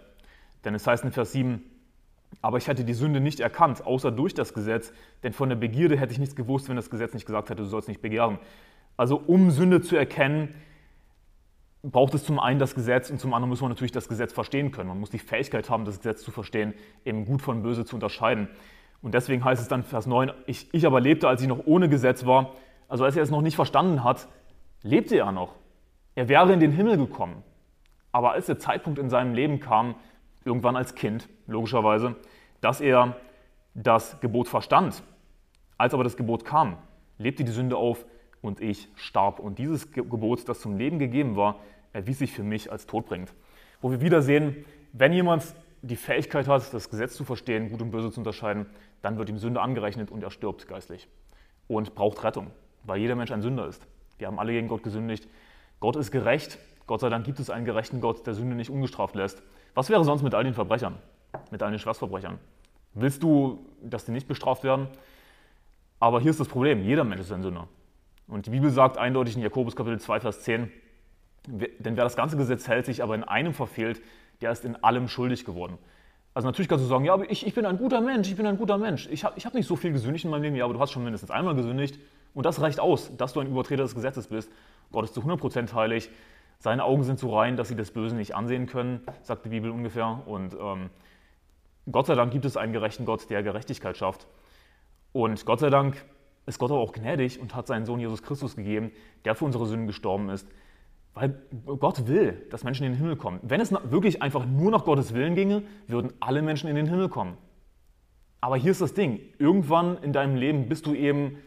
Denn 0.64 0.74
es 0.74 0.86
heißt 0.86 1.04
in 1.04 1.12
Vers 1.12 1.32
7, 1.32 1.62
aber 2.42 2.58
ich 2.58 2.68
hätte 2.68 2.84
die 2.84 2.94
Sünde 2.94 3.20
nicht 3.20 3.40
erkannt, 3.40 3.84
außer 3.86 4.12
durch 4.12 4.34
das 4.34 4.54
Gesetz, 4.54 4.92
denn 5.22 5.32
von 5.32 5.48
der 5.48 5.56
Begierde 5.56 5.96
hätte 5.96 6.12
ich 6.12 6.18
nichts 6.18 6.36
gewusst, 6.36 6.68
wenn 6.68 6.76
das 6.76 6.90
Gesetz 6.90 7.14
nicht 7.14 7.26
gesagt 7.26 7.50
hätte, 7.50 7.62
du 7.62 7.68
sollst 7.68 7.88
nicht 7.88 8.02
begehren. 8.02 8.38
Also 8.96 9.16
um 9.16 9.50
Sünde 9.50 9.80
zu 9.80 9.96
erkennen, 9.96 10.54
braucht 11.90 12.14
es 12.14 12.24
zum 12.24 12.38
einen 12.38 12.58
das 12.58 12.74
Gesetz 12.74 13.10
und 13.10 13.20
zum 13.20 13.34
anderen 13.34 13.48
muss 13.48 13.60
man 13.60 13.70
natürlich 13.70 13.92
das 13.92 14.08
Gesetz 14.08 14.32
verstehen 14.32 14.70
können. 14.70 14.88
Man 14.88 15.00
muss 15.00 15.10
die 15.10 15.18
Fähigkeit 15.18 15.70
haben, 15.70 15.84
das 15.84 15.98
Gesetz 15.98 16.22
zu 16.22 16.30
verstehen, 16.30 16.74
eben 17.04 17.24
gut 17.24 17.42
von 17.42 17.62
böse 17.62 17.84
zu 17.84 17.96
unterscheiden. 17.96 18.48
Und 19.00 19.14
deswegen 19.14 19.44
heißt 19.44 19.62
es 19.62 19.68
dann 19.68 19.84
Vers 19.84 20.06
9, 20.06 20.32
ich, 20.46 20.72
ich 20.72 20.86
aber 20.86 21.00
lebte, 21.00 21.28
als 21.28 21.40
ich 21.40 21.48
noch 21.48 21.66
ohne 21.66 21.88
Gesetz 21.88 22.26
war. 22.26 22.52
Also 22.88 23.04
als 23.04 23.16
er 23.16 23.22
es 23.22 23.30
noch 23.30 23.42
nicht 23.42 23.56
verstanden 23.56 24.02
hat, 24.02 24.28
lebte 24.82 25.16
er 25.16 25.32
noch. 25.32 25.54
Er 26.14 26.28
wäre 26.28 26.52
in 26.52 26.60
den 26.60 26.72
Himmel 26.72 26.96
gekommen. 26.96 27.42
Aber 28.10 28.32
als 28.32 28.46
der 28.46 28.58
Zeitpunkt 28.58 28.98
in 28.98 29.08
seinem 29.08 29.34
Leben 29.34 29.60
kam, 29.60 29.94
irgendwann 30.44 30.76
als 30.76 30.94
Kind, 30.94 31.28
logischerweise, 31.46 32.16
dass 32.60 32.80
er 32.80 33.16
das 33.74 34.20
Gebot 34.20 34.48
verstand, 34.48 35.02
als 35.76 35.94
aber 35.94 36.02
das 36.02 36.16
Gebot 36.16 36.44
kam, 36.44 36.78
lebte 37.18 37.44
die 37.44 37.52
Sünde 37.52 37.76
auf 37.76 38.04
und 38.40 38.60
ich 38.60 38.88
starb. 38.96 39.38
Und 39.38 39.58
dieses 39.58 39.92
Gebot, 39.92 40.48
das 40.48 40.60
zum 40.60 40.76
Leben 40.76 40.98
gegeben 40.98 41.36
war, 41.36 41.60
erwies 41.92 42.18
sich 42.18 42.32
für 42.32 42.42
mich 42.42 42.70
als 42.70 42.86
todbringend. 42.86 43.32
Wo 43.80 43.90
wir 43.90 44.00
wieder 44.00 44.22
sehen, 44.22 44.64
wenn 44.92 45.12
jemand 45.12 45.44
die 45.82 45.96
Fähigkeit 45.96 46.48
hat, 46.48 46.72
das 46.72 46.90
Gesetz 46.90 47.14
zu 47.14 47.24
verstehen, 47.24 47.70
Gut 47.70 47.82
und 47.82 47.90
Böse 47.90 48.10
zu 48.10 48.20
unterscheiden, 48.20 48.66
dann 49.02 49.16
wird 49.18 49.28
ihm 49.28 49.38
Sünde 49.38 49.60
angerechnet 49.60 50.10
und 50.10 50.22
er 50.22 50.30
stirbt 50.30 50.66
geistlich 50.66 51.08
und 51.68 51.94
braucht 51.94 52.24
Rettung, 52.24 52.50
weil 52.84 52.98
jeder 52.98 53.14
Mensch 53.14 53.30
ein 53.30 53.42
Sünder 53.42 53.66
ist. 53.66 53.86
Wir 54.18 54.26
haben 54.26 54.38
alle 54.38 54.52
gegen 54.52 54.68
Gott 54.68 54.82
gesündigt. 54.82 55.28
Gott 55.80 55.96
ist 55.96 56.10
gerecht. 56.10 56.58
Gott 56.86 57.00
sei 57.00 57.08
Dank 57.08 57.24
gibt 57.24 57.38
es 57.38 57.50
einen 57.50 57.64
gerechten 57.64 58.00
Gott, 58.00 58.26
der 58.26 58.34
Sünde 58.34 58.56
nicht 58.56 58.70
ungestraft 58.70 59.14
lässt. 59.14 59.42
Was 59.74 59.90
wäre 59.90 60.02
sonst 60.04 60.22
mit 60.22 60.34
all 60.34 60.42
den 60.42 60.54
Verbrechern, 60.54 60.96
mit 61.50 61.62
all 61.62 61.70
den 61.70 61.78
Schwerstverbrechern? 61.78 62.38
Willst 62.94 63.22
du, 63.22 63.64
dass 63.82 64.06
die 64.06 64.10
nicht 64.12 64.26
bestraft 64.26 64.64
werden? 64.64 64.88
Aber 66.00 66.20
hier 66.20 66.30
ist 66.30 66.40
das 66.40 66.48
Problem, 66.48 66.82
jeder 66.82 67.04
Mensch 67.04 67.20
ist 67.20 67.30
ein 67.30 67.42
Sünder. 67.42 67.68
Und 68.26 68.46
die 68.46 68.50
Bibel 68.50 68.70
sagt 68.70 68.98
eindeutig 68.98 69.36
in 69.36 69.42
Jakobus 69.42 69.76
Kapitel 69.76 70.00
2, 70.00 70.20
Vers 70.20 70.42
10, 70.42 70.72
denn 71.78 71.96
wer 71.96 72.04
das 72.04 72.16
ganze 72.16 72.36
Gesetz 72.36 72.68
hält, 72.68 72.86
sich 72.86 73.02
aber 73.02 73.14
in 73.14 73.24
einem 73.24 73.54
verfehlt, 73.54 74.00
der 74.40 74.52
ist 74.52 74.64
in 74.64 74.76
allem 74.82 75.08
schuldig 75.08 75.44
geworden. 75.44 75.78
Also 76.34 76.46
natürlich 76.46 76.68
kannst 76.68 76.84
du 76.84 76.88
sagen, 76.88 77.04
ja, 77.04 77.14
aber 77.14 77.30
ich, 77.30 77.46
ich 77.46 77.54
bin 77.54 77.66
ein 77.66 77.78
guter 77.78 78.00
Mensch, 78.00 78.28
ich 78.28 78.36
bin 78.36 78.46
ein 78.46 78.58
guter 78.58 78.78
Mensch. 78.78 79.08
Ich 79.10 79.24
habe 79.24 79.34
ich 79.36 79.46
hab 79.46 79.54
nicht 79.54 79.66
so 79.66 79.76
viel 79.76 79.92
gesündigt 79.92 80.24
in 80.24 80.30
meinem 80.30 80.42
Leben, 80.42 80.56
ja, 80.56 80.64
aber 80.64 80.74
du 80.74 80.80
hast 80.80 80.92
schon 80.92 81.02
mindestens 81.02 81.30
einmal 81.30 81.54
gesündigt. 81.54 81.98
Und 82.34 82.46
das 82.46 82.60
reicht 82.60 82.78
aus, 82.78 83.16
dass 83.16 83.32
du 83.32 83.40
ein 83.40 83.48
Übertreter 83.48 83.82
des 83.82 83.94
Gesetzes 83.94 84.28
bist. 84.28 84.52
Gott 84.92 85.04
ist 85.04 85.14
zu 85.14 85.22
100% 85.22 85.72
heilig. 85.74 86.10
Seine 86.60 86.84
Augen 86.84 87.02
sind 87.02 87.18
so 87.18 87.36
rein, 87.36 87.56
dass 87.56 87.68
sie 87.68 87.76
das 87.76 87.90
Böse 87.90 88.14
nicht 88.14 88.34
ansehen 88.36 88.66
können, 88.66 89.00
sagt 89.22 89.44
die 89.44 89.48
Bibel 89.48 89.70
ungefähr. 89.70 90.22
Und 90.26 90.54
ähm, 90.54 90.90
Gott 91.90 92.06
sei 92.06 92.14
Dank 92.14 92.32
gibt 92.32 92.44
es 92.44 92.56
einen 92.56 92.72
gerechten 92.72 93.04
Gott, 93.04 93.30
der 93.30 93.42
Gerechtigkeit 93.42 93.96
schafft. 93.96 94.26
Und 95.12 95.44
Gott 95.46 95.60
sei 95.60 95.70
Dank 95.70 96.04
ist 96.46 96.58
Gott 96.58 96.70
aber 96.70 96.80
auch 96.80 96.92
gnädig 96.92 97.40
und 97.40 97.54
hat 97.54 97.66
seinen 97.66 97.86
Sohn 97.86 98.00
Jesus 98.00 98.22
Christus 98.22 98.56
gegeben, 98.56 98.92
der 99.24 99.34
für 99.34 99.44
unsere 99.44 99.66
Sünden 99.66 99.86
gestorben 99.86 100.30
ist, 100.30 100.48
weil 101.18 101.34
Gott 101.78 102.06
will, 102.06 102.46
dass 102.50 102.62
Menschen 102.62 102.86
in 102.86 102.92
den 102.92 102.98
Himmel 102.98 103.16
kommen. 103.16 103.40
Wenn 103.42 103.60
es 103.60 103.72
wirklich 103.72 104.22
einfach 104.22 104.46
nur 104.46 104.70
nach 104.70 104.84
Gottes 104.84 105.14
Willen 105.14 105.34
ginge, 105.34 105.64
würden 105.88 106.12
alle 106.20 106.42
Menschen 106.42 106.68
in 106.68 106.76
den 106.76 106.86
Himmel 106.86 107.08
kommen. 107.08 107.36
Aber 108.40 108.56
hier 108.56 108.70
ist 108.70 108.80
das 108.80 108.94
Ding, 108.94 109.18
irgendwann 109.38 110.00
in 110.02 110.12
deinem 110.12 110.36
Leben 110.36 110.68
bist 110.68 110.86
du 110.86 110.94
eben 110.94 111.38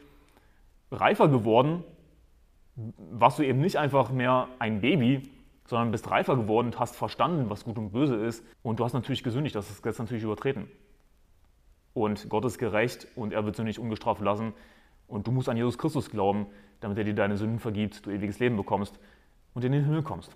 reifer 0.92 1.30
geworden, 1.30 1.86
warst 2.98 3.40
du 3.40 3.44
eben 3.44 3.62
nicht 3.62 3.78
einfach 3.78 4.12
mehr 4.12 4.50
ein 4.60 4.82
Baby, 4.82 5.30
sondern 5.68 5.92
bist 5.92 6.12
reifer 6.12 6.36
geworden 6.36 6.68
und 6.68 6.80
hast 6.80 6.98
verstanden, 6.98 7.50
was 7.50 7.64
gut 7.64 7.78
und 7.78 7.92
böse 7.92 8.16
ist. 8.16 8.46
Und 8.64 8.82
du 8.82 8.84
hast 8.84 8.92
natürlich 8.92 9.24
gesündigt, 9.24 9.56
das 9.56 9.70
ist 9.70 9.86
jetzt 9.86 10.00
natürlich 10.00 10.24
übertreten. 10.24 10.68
Und 11.94 12.28
Gott 12.28 12.44
ist 12.44 12.58
gerecht 12.58 13.08
und 13.16 13.32
er 13.32 13.46
wird 13.46 13.56
sie 13.56 13.64
nicht 13.64 13.80
ungestraft 13.80 14.22
lassen. 14.22 14.52
Und 15.08 15.28
du 15.28 15.32
musst 15.32 15.48
an 15.48 15.56
Jesus 15.56 15.78
Christus 15.78 16.10
glauben, 16.10 16.48
damit 16.82 16.98
er 16.98 17.06
dir 17.06 17.14
deine 17.14 17.38
Sünden 17.38 17.60
vergibt, 17.60 18.06
du 18.06 18.12
ewiges 18.12 18.40
Leben 18.40 18.58
bekommst 18.58 19.00
und 19.54 19.64
in 19.66 19.72
den 19.72 19.86
Himmel 19.86 20.04
kommst. 20.04 20.36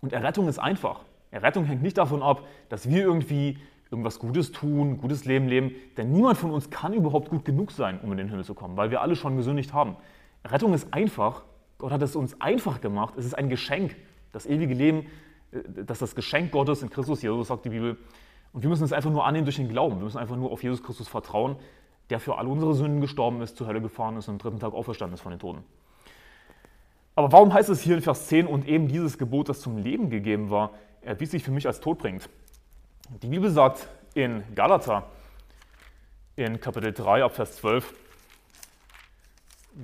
Und 0.00 0.12
Errettung 0.12 0.48
ist 0.48 0.58
einfach. 0.58 1.00
Errettung 1.30 1.64
hängt 1.64 1.82
nicht 1.82 1.98
davon 1.98 2.22
ab, 2.22 2.46
dass 2.68 2.88
wir 2.88 3.02
irgendwie 3.02 3.58
irgendwas 3.90 4.18
Gutes 4.18 4.52
tun, 4.52 4.98
gutes 4.98 5.24
Leben 5.24 5.48
leben. 5.48 5.72
Denn 5.96 6.12
niemand 6.12 6.38
von 6.38 6.50
uns 6.50 6.70
kann 6.70 6.92
überhaupt 6.92 7.30
gut 7.30 7.44
genug 7.44 7.72
sein, 7.72 8.00
um 8.02 8.12
in 8.12 8.18
den 8.18 8.28
Himmel 8.28 8.44
zu 8.44 8.54
kommen, 8.54 8.76
weil 8.76 8.90
wir 8.90 9.00
alle 9.00 9.16
schon 9.16 9.36
gesündigt 9.36 9.72
haben. 9.72 9.96
Rettung 10.44 10.74
ist 10.74 10.92
einfach. 10.92 11.42
Gott 11.78 11.92
hat 11.92 12.02
es 12.02 12.16
uns 12.16 12.40
einfach 12.40 12.80
gemacht. 12.80 13.14
Es 13.16 13.24
ist 13.24 13.34
ein 13.34 13.48
Geschenk. 13.48 13.96
Das 14.32 14.46
ewige 14.46 14.74
Leben, 14.74 15.06
äh, 15.52 15.84
das 15.84 15.98
das 15.98 16.14
Geschenk 16.14 16.52
Gottes 16.52 16.82
in 16.82 16.90
Christus 16.90 17.22
Jesus, 17.22 17.48
sagt 17.48 17.64
die 17.64 17.70
Bibel. 17.70 17.96
Und 18.52 18.62
wir 18.62 18.70
müssen 18.70 18.84
es 18.84 18.92
einfach 18.92 19.10
nur 19.10 19.24
annehmen 19.24 19.44
durch 19.44 19.56
den 19.56 19.68
Glauben. 19.68 19.96
Wir 19.96 20.04
müssen 20.04 20.18
einfach 20.18 20.36
nur 20.36 20.50
auf 20.50 20.62
Jesus 20.62 20.82
Christus 20.82 21.08
vertrauen, 21.08 21.56
der 22.10 22.20
für 22.20 22.38
alle 22.38 22.48
unsere 22.48 22.74
Sünden 22.74 23.00
gestorben 23.00 23.40
ist, 23.42 23.56
zur 23.56 23.66
Hölle 23.66 23.80
gefahren 23.80 24.16
ist 24.16 24.28
und 24.28 24.34
am 24.34 24.38
dritten 24.38 24.58
Tag 24.58 24.72
auferstanden 24.72 25.14
ist 25.14 25.20
von 25.20 25.30
den 25.30 25.38
Toten. 25.38 25.64
Aber 27.18 27.32
warum 27.32 27.52
heißt 27.52 27.68
es 27.68 27.80
hier 27.80 27.96
in 27.96 28.00
Vers 28.00 28.28
10 28.28 28.46
und 28.46 28.68
eben 28.68 28.86
dieses 28.86 29.18
Gebot, 29.18 29.48
das 29.48 29.60
zum 29.60 29.76
Leben 29.76 30.08
gegeben 30.08 30.50
war, 30.50 30.70
erwies 31.00 31.32
sich 31.32 31.42
für 31.42 31.50
mich 31.50 31.66
als 31.66 31.80
todbringend? 31.80 32.30
Die 33.24 33.26
Bibel 33.26 33.50
sagt 33.50 33.88
in 34.14 34.44
Galater, 34.54 35.04
in 36.36 36.60
Kapitel 36.60 36.92
3 36.92 37.24
ab 37.24 37.34
Vers 37.34 37.56
12, 37.56 37.92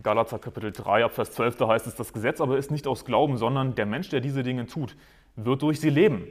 Galater 0.00 0.38
Kapitel 0.38 0.70
3 0.70 1.06
ab 1.06 1.10
Vers 1.10 1.32
12, 1.32 1.56
da 1.56 1.66
heißt 1.66 1.88
es, 1.88 1.96
das 1.96 2.12
Gesetz 2.12 2.40
aber 2.40 2.56
ist 2.56 2.70
nicht 2.70 2.86
aus 2.86 3.04
Glauben, 3.04 3.36
sondern 3.36 3.74
der 3.74 3.86
Mensch, 3.86 4.10
der 4.10 4.20
diese 4.20 4.44
Dinge 4.44 4.66
tut, 4.66 4.96
wird 5.34 5.60
durch 5.62 5.80
sie 5.80 5.90
leben. 5.90 6.28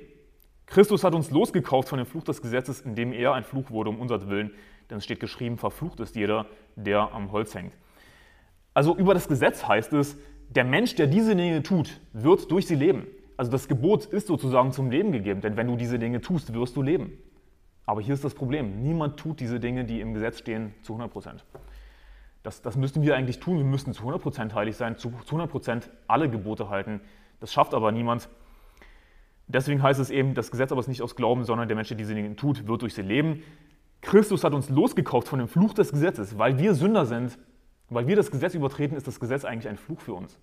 Christus 0.67 1.03
hat 1.03 1.13
uns 1.15 1.31
losgekauft 1.31 1.89
von 1.89 1.97
dem 1.97 2.07
Fluch 2.07 2.23
des 2.23 2.41
Gesetzes, 2.41 2.79
indem 2.79 3.11
er 3.11 3.33
ein 3.33 3.43
Fluch 3.43 3.71
wurde 3.71 3.89
um 3.89 3.99
unser 3.99 4.25
Willen, 4.29 4.51
denn 4.89 4.99
es 4.99 5.03
steht 5.03 5.19
geschrieben, 5.19 5.57
verflucht 5.57 5.99
ist 5.99 6.15
jeder, 6.15 6.45
der 6.77 7.11
am 7.11 7.33
Holz 7.33 7.53
hängt. 7.55 7.73
Also 8.73 8.95
über 8.95 9.13
das 9.13 9.27
Gesetz 9.27 9.67
heißt 9.67 9.91
es, 9.91 10.17
der 10.55 10.63
Mensch, 10.63 10.95
der 10.95 11.07
diese 11.07 11.35
Dinge 11.35 11.63
tut, 11.63 11.99
wird 12.13 12.49
durch 12.51 12.67
sie 12.67 12.75
leben. 12.75 13.07
Also 13.37 13.51
das 13.51 13.67
Gebot 13.67 14.05
ist 14.05 14.27
sozusagen 14.27 14.71
zum 14.71 14.91
Leben 14.91 15.11
gegeben, 15.11 15.41
denn 15.41 15.57
wenn 15.57 15.67
du 15.67 15.75
diese 15.75 15.97
Dinge 15.97 16.21
tust, 16.21 16.53
wirst 16.53 16.75
du 16.75 16.81
leben. 16.81 17.17
Aber 17.85 18.01
hier 18.01 18.13
ist 18.13 18.23
das 18.23 18.33
Problem. 18.33 18.81
Niemand 18.81 19.17
tut 19.17 19.39
diese 19.39 19.59
Dinge, 19.59 19.83
die 19.83 19.99
im 19.99 20.13
Gesetz 20.13 20.39
stehen, 20.39 20.73
zu 20.83 20.93
100 20.93 21.11
Prozent. 21.11 21.45
Das, 22.43 22.61
das 22.61 22.75
müssten 22.75 23.01
wir 23.01 23.15
eigentlich 23.15 23.39
tun. 23.39 23.57
Wir 23.57 23.65
müssten 23.65 23.93
zu 23.93 24.01
100 24.01 24.21
Prozent 24.21 24.55
heilig 24.55 24.75
sein, 24.75 24.97
zu 24.97 25.09
100 25.09 25.49
Prozent 25.49 25.89
alle 26.07 26.29
Gebote 26.29 26.69
halten. 26.69 27.01
Das 27.39 27.51
schafft 27.51 27.73
aber 27.73 27.91
niemand. 27.91 28.29
Deswegen 29.47 29.83
heißt 29.83 29.99
es 29.99 30.09
eben, 30.09 30.33
das 30.33 30.51
Gesetz 30.51 30.71
aber 30.71 30.79
ist 30.79 30.87
nicht 30.87 31.01
aus 31.01 31.15
Glauben, 31.15 31.43
sondern 31.43 31.67
der 31.67 31.75
Mensch, 31.75 31.89
der 31.89 31.97
diese 31.97 32.15
Dinge 32.15 32.35
tut, 32.35 32.67
wird 32.67 32.81
durch 32.81 32.93
sie 32.93 33.01
leben. 33.01 33.43
Christus 34.01 34.43
hat 34.43 34.53
uns 34.53 34.69
losgekauft 34.69 35.27
von 35.27 35.39
dem 35.39 35.47
Fluch 35.47 35.73
des 35.73 35.91
Gesetzes, 35.91 36.37
weil 36.37 36.57
wir 36.57 36.75
Sünder 36.75 37.05
sind 37.05 37.37
weil 37.89 38.07
wir 38.07 38.15
das 38.15 38.31
Gesetz 38.31 38.53
übertreten, 38.53 38.95
ist 38.95 39.07
das 39.07 39.19
Gesetz 39.19 39.45
eigentlich 39.45 39.69
ein 39.69 39.77
Fluch 39.77 40.01
für 40.01 40.13
uns. 40.13 40.39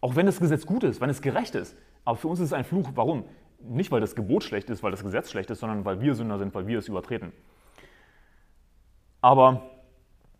Auch 0.00 0.16
wenn 0.16 0.26
das 0.26 0.40
Gesetz 0.40 0.64
gut 0.66 0.84
ist, 0.84 1.00
wenn 1.00 1.10
es 1.10 1.20
gerecht 1.20 1.54
ist. 1.54 1.76
Aber 2.04 2.16
für 2.16 2.28
uns 2.28 2.40
ist 2.40 2.46
es 2.46 2.52
ein 2.52 2.64
Fluch. 2.64 2.90
Warum? 2.94 3.24
Nicht, 3.62 3.90
weil 3.90 4.00
das 4.00 4.14
Gebot 4.14 4.42
schlecht 4.42 4.70
ist, 4.70 4.82
weil 4.82 4.90
das 4.90 5.02
Gesetz 5.02 5.30
schlecht 5.30 5.50
ist, 5.50 5.60
sondern 5.60 5.84
weil 5.84 6.00
wir 6.00 6.14
Sünder 6.14 6.38
sind, 6.38 6.54
weil 6.54 6.66
wir 6.66 6.78
es 6.78 6.88
übertreten. 6.88 7.32
Aber 9.20 9.70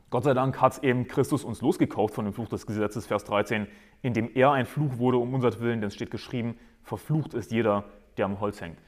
Gott 0.08 0.24
sei 0.24 0.32
Dank 0.34 0.60
hat 0.60 0.82
eben 0.82 1.06
Christus 1.06 1.44
uns 1.44 1.60
losgekauft 1.60 2.14
von 2.14 2.24
dem 2.24 2.34
Fluch 2.34 2.48
des 2.48 2.66
Gesetzes, 2.66 3.06
Vers 3.06 3.24
13, 3.24 3.66
indem 4.02 4.30
er 4.34 4.52
ein 4.52 4.66
Fluch 4.66 4.98
wurde 4.98 5.18
um 5.18 5.34
unser 5.34 5.58
Willen, 5.60 5.80
denn 5.80 5.88
es 5.88 5.94
steht 5.94 6.10
geschrieben, 6.10 6.58
verflucht 6.82 7.34
ist 7.34 7.52
jeder, 7.52 7.84
der 8.16 8.24
am 8.24 8.40
Holz 8.40 8.60
hängt. 8.60 8.78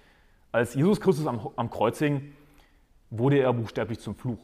Als 0.51 0.75
Jesus 0.75 1.01
Christus 1.01 1.27
am, 1.27 1.49
am 1.57 1.71
Kreuz 1.71 1.99
hing, 1.99 2.33
wurde 3.11 3.39
er 3.39 3.53
buchstäblich 3.53 4.01
zum 4.01 4.17
Fluch. 4.17 4.39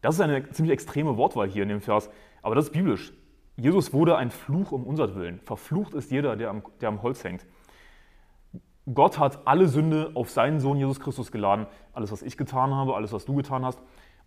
Das 0.00 0.14
ist 0.14 0.20
eine 0.20 0.48
ziemlich 0.50 0.72
extreme 0.72 1.16
Wortwahl 1.16 1.48
hier 1.48 1.62
in 1.62 1.68
dem 1.68 1.80
Vers, 1.80 2.10
aber 2.42 2.54
das 2.54 2.66
ist 2.66 2.72
biblisch. 2.72 3.12
Jesus 3.56 3.92
wurde 3.92 4.16
ein 4.16 4.30
Fluch 4.30 4.72
um 4.72 4.84
unser 4.84 5.14
Willen. 5.14 5.40
Verflucht 5.40 5.92
ist 5.94 6.10
jeder, 6.10 6.36
der 6.36 6.50
am, 6.50 6.62
der 6.80 6.88
am 6.88 7.02
Holz 7.02 7.22
hängt. 7.24 7.44
Gott 8.92 9.18
hat 9.18 9.46
alle 9.46 9.68
Sünde 9.68 10.12
auf 10.14 10.30
seinen 10.30 10.60
Sohn 10.60 10.78
Jesus 10.78 11.00
Christus 11.00 11.30
geladen. 11.30 11.66
Alles, 11.92 12.10
was 12.10 12.22
ich 12.22 12.36
getan 12.38 12.74
habe, 12.74 12.94
alles, 12.96 13.12
was 13.12 13.26
du 13.26 13.34
getan 13.34 13.64
hast. 13.64 13.78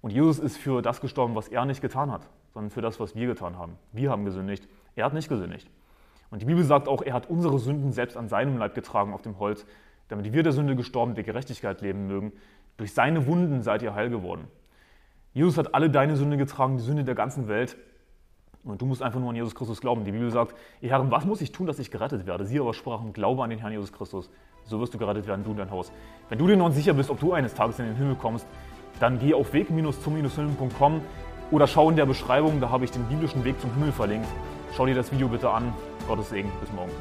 Und 0.01 0.11
Jesus 0.11 0.37
ist 0.37 0.57
für 0.57 0.81
das 0.81 1.01
gestorben, 1.01 1.33
was 1.33 1.47
er 1.47 1.65
nicht 1.65 1.81
getan 1.81 2.11
hat, 2.11 2.29
sondern 2.53 2.69
für 2.69 2.81
das, 2.81 2.99
was 2.99 3.15
wir 3.15 3.25
getan 3.25 3.57
haben. 3.57 3.77
Wir 3.91 4.11
haben 4.11 4.25
gesündigt. 4.25 4.67
Er 4.95 5.05
hat 5.05 5.13
nicht 5.13 5.29
gesündigt. 5.29 5.69
Und 6.29 6.41
die 6.41 6.45
Bibel 6.45 6.63
sagt 6.63 6.87
auch, 6.87 7.01
er 7.01 7.13
hat 7.13 7.29
unsere 7.29 7.57
Sünden 7.57 7.91
selbst 7.91 8.17
an 8.17 8.27
seinem 8.27 8.57
Leib 8.57 8.75
getragen 8.75 9.13
auf 9.13 9.21
dem 9.21 9.39
Holz, 9.39 9.65
damit 10.09 10.31
wir 10.31 10.43
der 10.43 10.51
Sünde 10.51 10.75
gestorben, 10.75 11.15
der 11.15 11.23
Gerechtigkeit 11.23 11.81
leben 11.81 12.07
mögen. 12.07 12.33
Durch 12.77 12.93
seine 12.93 13.25
Wunden 13.25 13.61
seid 13.61 13.81
ihr 13.81 13.95
heil 13.95 14.09
geworden. 14.09 14.47
Jesus 15.33 15.57
hat 15.57 15.73
alle 15.73 15.89
deine 15.89 16.15
Sünde 16.15 16.37
getragen, 16.37 16.77
die 16.77 16.83
Sünde 16.83 17.03
der 17.03 17.15
ganzen 17.15 17.47
Welt. 17.47 17.77
Und 18.63 18.81
du 18.81 18.85
musst 18.85 19.01
einfach 19.01 19.19
nur 19.19 19.29
an 19.29 19.35
Jesus 19.35 19.55
Christus 19.55 19.81
glauben. 19.81 20.05
Die 20.05 20.11
Bibel 20.11 20.29
sagt, 20.31 20.55
ihr 20.79 20.89
Herren, 20.89 21.11
was 21.11 21.25
muss 21.25 21.41
ich 21.41 21.51
tun, 21.51 21.67
dass 21.67 21.79
ich 21.79 21.91
gerettet 21.91 22.25
werde? 22.25 22.45
Sie 22.45 22.59
aber 22.59 22.73
sprachen, 22.73 23.11
glaube 23.11 23.43
an 23.43 23.49
den 23.49 23.59
Herrn 23.59 23.73
Jesus 23.73 23.91
Christus. 23.91 24.29
So 24.65 24.79
wirst 24.79 24.93
du 24.93 24.97
gerettet 24.97 25.27
werden, 25.27 25.43
du 25.43 25.51
und 25.51 25.57
dein 25.57 25.69
Haus. 25.69 25.91
Wenn 26.29 26.37
du 26.37 26.47
dir 26.47 26.55
noch 26.55 26.69
nicht 26.69 26.77
sicher 26.77 26.93
bist, 26.93 27.09
ob 27.09 27.19
du 27.19 27.33
eines 27.33 27.53
Tages 27.53 27.79
in 27.79 27.85
den 27.85 27.95
Himmel 27.95 28.15
kommst, 28.15 28.47
dann 28.99 29.19
geh 29.19 29.33
auf 29.33 29.51
weg-zum-himmel.com 29.51 31.01
oder 31.51 31.67
schau 31.67 31.89
in 31.89 31.97
der 31.97 32.05
Beschreibung, 32.05 32.61
da 32.61 32.69
habe 32.69 32.85
ich 32.85 32.91
den 32.91 33.03
biblischen 33.05 33.43
Weg 33.43 33.59
zum 33.59 33.73
Himmel 33.73 33.91
verlinkt. 33.91 34.27
Schau 34.75 34.85
dir 34.85 34.95
das 34.95 35.11
Video 35.11 35.27
bitte 35.27 35.49
an. 35.49 35.73
Gottes 36.07 36.29
Segen. 36.29 36.51
Bis 36.61 36.71
morgen. 36.71 36.91